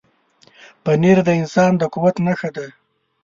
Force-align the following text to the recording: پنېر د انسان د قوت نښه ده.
پنېر 0.83 1.17
د 1.27 1.29
انسان 1.41 1.71
د 1.77 1.81
قوت 1.93 2.15
نښه 2.25 2.49
ده. 2.55 2.67